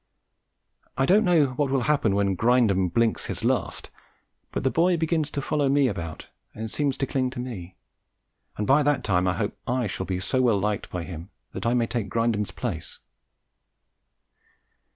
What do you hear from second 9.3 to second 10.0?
hope I